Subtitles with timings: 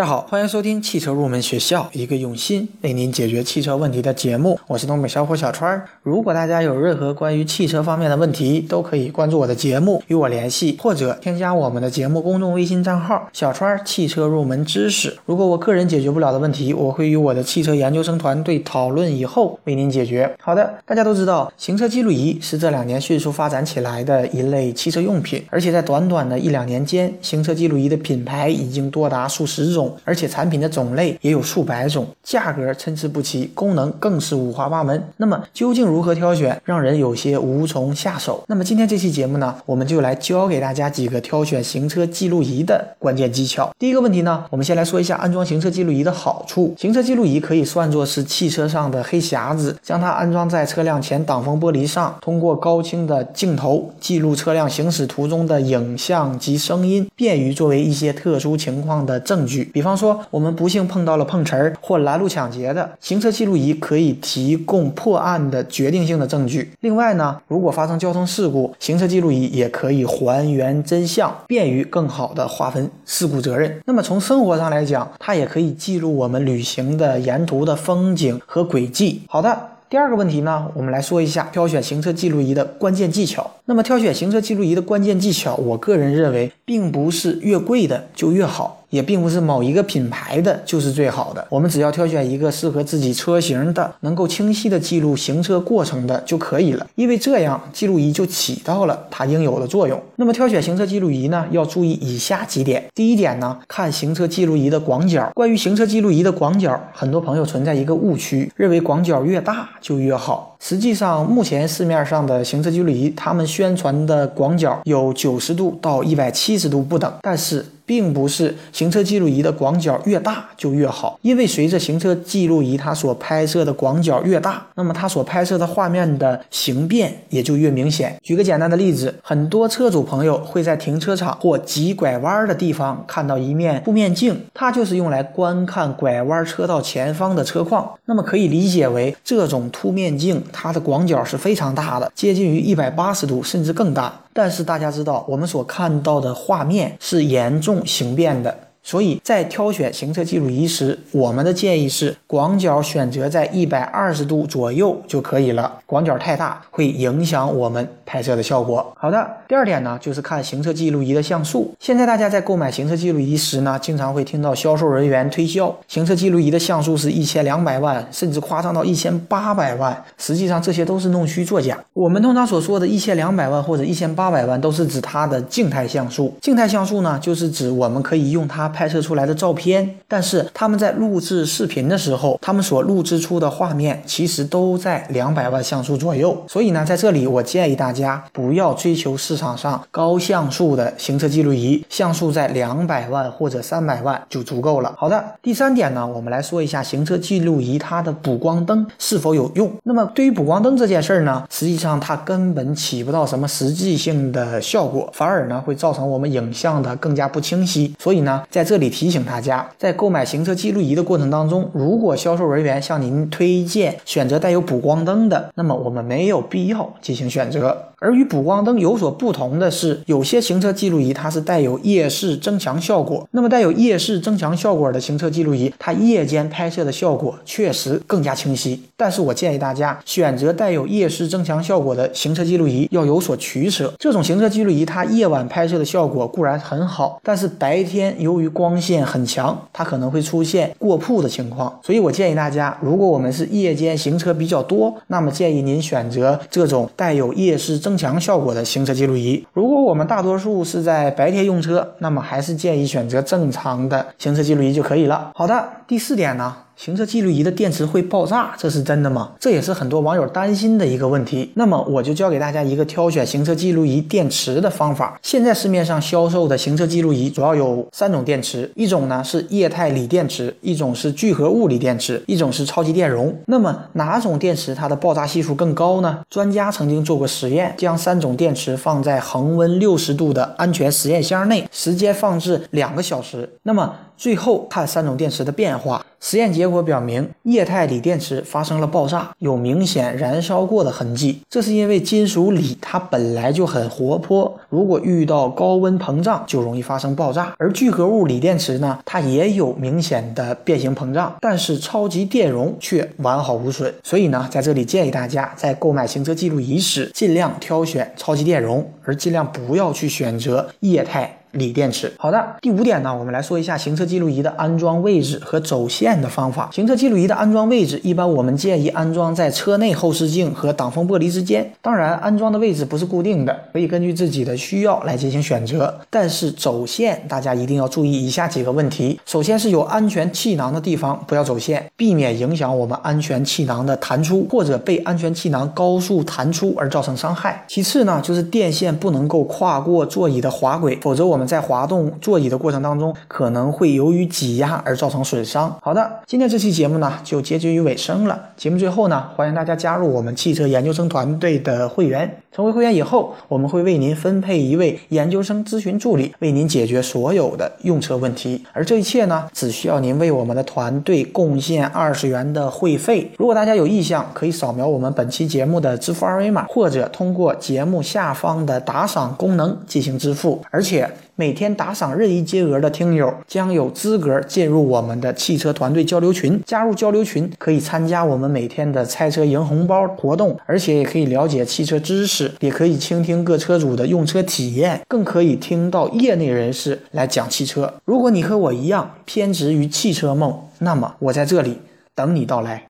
[0.00, 4.58] 大家好，欢迎收听汽车入门学校，一个用心为您解决汽车问题的节目。
[4.66, 5.84] 我是东北小伙小川。
[6.02, 15.18] 如果大家有任何关于汽车方面的问题，都可以关注我的节目与我联系，或者添加我们的节目公众微信账号“小川汽车入门知识”。
[15.26, 20.34] 如果我个人解决不了的问题，我会与我的汽车研究生团队讨论以后为您解决。
[20.40, 29.89] 好的，大家都知道，行车记录仪是这两年迅速发展起来的一类汽车用品，而且在短短的一两年间，行车记录仪的品牌已经多达数十种。
[30.04, 35.02] 而且产品的种类也有数百种，价格参差不齐，功能更是五花八门。
[35.16, 38.42] 那么究竟如何挑选，让人有些无从下手。
[38.46, 43.70] 那么今天这期节目呢，我们就来教给大家几个挑选行车记录仪的关键技巧。
[43.78, 46.74] 第一个问题呢，我们先来说一下安装行车记录仪的好处。
[46.78, 59.70] 行车记录仪可以算作是汽车上的黑匣子，将它安装在车辆前挡风玻璃上，通过高清的镜头记录车辆行驶途中的影像及声音，便于作为一些特殊情况的证据。
[59.80, 66.70] 比方说，我们不幸碰到了碰瓷儿或拦路抢劫的，行车记录仪可以提供破案的决定性的证据。
[66.80, 73.80] 另外呢，如果发生交通事故，行车记录仪也可以还原真相，便于更好的划分事故责任。
[73.86, 79.22] 那么从生活上来讲，它也可以记录我们旅行的沿途的风景和轨迹。
[79.28, 79.58] 好的。
[79.88, 83.50] 第二个问题呢，我们来说一下挑选行车记录仪的关键技巧。
[83.64, 91.46] 那么挑选行车记录仪的关键技巧，我个人认为，并不是越贵的就越好，也并不是某一个品牌的就是最好的。
[91.48, 96.86] 我们只要挑选一个适合自己车型的，能够清晰的记录行车过程的就可以了。
[96.96, 100.00] 因为这样，记录仪就起到了它应有的作用。
[100.16, 102.84] 那么挑选行车记录仪呢，要注意以下几点。
[102.94, 105.30] 第一点呢，看行车记录仪的广角。
[105.34, 109.68] 关于行车记录仪的广角，很多朋友存在一个误区，认为广角越大。
[109.80, 110.56] 就越好。
[110.60, 117.64] 实际上，目前市面上的行车记录仪，他们宣传的广角有九十度到一百七十度不等，但是。
[117.90, 128.16] 并不是行车记录仪的广角越大就越好，因为随着行车记录仪它所拍摄的广角越大，那么它所拍摄的画面的形变也就越明显。
[128.22, 137.90] 举个简单的例子，很多车主朋友会在停车场或急拐弯的地方看到一面凸面镜，它就是用来观看拐弯车道前方的车况。
[138.04, 144.20] 那么可以理解为，这种凸面镜它的广角是非常大的，接近于一百八十度甚至更大。
[144.40, 148.56] 但是大家知道，我们所看到的画面是严重形变的。
[148.82, 155.78] 所以在挑选行车记录仪时，我们的建议是广角选择在一百二十度左右就可以了。
[155.84, 158.90] 广角太大会影响我们拍摄的效果。
[158.96, 161.74] 好的，第二点呢，就是看行车记录仪的像素。
[161.80, 170.04] 现在大家在购买行车记录仪时呢，经常会听到销售人员推销行车记录仪的像素是一千两百万，甚至夸张到一千八百万。
[170.18, 171.76] 实际上这些都是弄虚作假。
[171.94, 176.32] 我们通常所说的一千两百万或者一千八百万，都是指它的静态像素。
[176.40, 178.68] 静态像素呢，就是指我们可以用它。
[178.68, 186.44] 拍摄出来的照片，但是他们在录制视频的时候，他们所录制出的画面其实都在两百万像素左右。
[186.46, 194.94] 所以呢，在这里我建议大家不要追求市场上高像素的行车记录仪，像素在两百万或者三百万就足够了。
[194.98, 199.72] 好的，第三点呢，我们来说一下行车记录仪它的补光灯是否有用。
[199.84, 207.94] 那么对于补光灯这件事儿呢，实际上它根本起不到什么实际性的效果，反而呢会造成我们影像的更加不清晰。
[207.98, 217.89] 所以呢，在这里提醒大家，在购买行车记录仪的过程当中，如果销售人员向您推荐选择带有补光灯的，那么我们没有必要进行选择。
[218.00, 223.28] 而与补光灯有所不同的是，有些行车记录仪它是带有夜视增强效果。
[223.32, 228.82] 那么带有夜视增强效果的行车记录仪，它夜间拍摄的效果确实更加清晰。
[228.96, 233.92] 但是我建议大家选择带有夜视增强效果的行车记录仪要有所取舍。
[233.98, 241.78] 这种行车记录仪它夜晚拍摄的效果固然很好，但是白天由于光线很强，它可能会出现过曝的情况。
[241.84, 249.44] 所以我建议大家，如果我们是夜间行车比较多，那么建议您选择这种带有夜视增增强效果的行车记录仪。
[249.52, 255.32] 如果我们大多数是在白天用车，那么还是建议选择正常的行车记录仪就可以了。
[255.34, 256.54] 好的，第四点呢？
[256.82, 259.32] 行车记录仪的电池会爆炸，这是真的吗？
[259.38, 261.52] 这也是很多网友担心的一个问题。
[261.56, 265.20] 那么我就教给大家一个挑选行车记录仪电池的方法。
[265.20, 273.38] 现在市面上销售的行车记录仪主要有三种电池，一种呢是液态锂电池，一种是聚合物锂电池，一种是超级电容。
[273.44, 276.20] 那么哪种电池它的爆炸系数更高呢？
[276.30, 283.46] 专家曾经做过实验，将三种电池放在恒温六十度的安全实验箱内，时间放置两个小时。
[283.64, 286.04] 那么最后看三种电池的变化。
[286.22, 291.40] 实验结果表明，液态锂电池发生了爆炸，有明显燃烧过的痕迹。
[291.48, 297.54] 这是因为金属锂它本来就很活泼，如果遇到高温膨胀，就容易发生爆炸。
[297.56, 303.90] 而聚合物锂电池呢，它也有明显的变形膨胀，但是超级电容却完好无损。
[304.02, 311.38] 所以呢，在这里建议大家在购买行车记录仪时，尽量挑选超级电容，而尽量不要去选择液态。
[311.52, 312.12] 锂电池。
[312.18, 316.70] 好的，第五点呢，我们来说一下行车记录仪的安装位置和走线的方法。
[316.72, 321.72] 行车记录仪的安装位置，一般我们建议安装在车内后视镜和挡风玻璃之间。
[321.82, 326.00] 当然，安装的位置不是固定的，可以根据自己的需要来进行选择。
[326.08, 337.64] 但是走线，大家一定要注意以下几个问题：首先是有安全气囊的地方不要走线，避免影响我们安全气囊的弹出，或者被安全气囊高速弹出而造成伤害。
[337.66, 341.39] 其次呢，就是电线不能够跨过座椅的滑轨，否则我们。
[341.40, 345.74] 我们在滑动座椅的过程当中，可能会由于挤压而造成损伤。
[345.80, 348.38] 好的，今天这期节目呢就结局于尾声了。
[348.58, 352.36] 节目最后呢，欢迎大家加入我们汽车研究生团队的会员。
[352.52, 358.62] 成为会员以后，我们会为您分配一位研究生咨询助理，为您解决所有的用车问题。
[358.74, 363.30] 而这一切呢，只需要您为我们的团队贡献二十元的会费。
[363.38, 370.60] 如果大家有意向，可以扫描我们本期节目的支付二维码，或者通过节目下方的打赏功能进行支付。
[370.70, 371.08] 而且。
[371.40, 376.60] 每天打赏任意金额的听友将有资格进入我们的汽车团队交流群。
[376.66, 387.94] 加入交流群可以参加我们每天的猜车赢红包活动，而且也可以了解汽车知识，也可以倾听各车主的用车体验，更可以听到业内人士来讲汽车。
[388.04, 391.78] 如果你和我一样偏执于汽车梦，那么我在这里
[392.14, 392.89] 等你到来。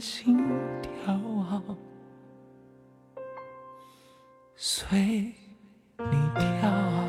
[0.00, 0.34] 心
[0.82, 1.62] 跳啊，
[4.56, 4.98] 随
[5.98, 6.99] 你跳。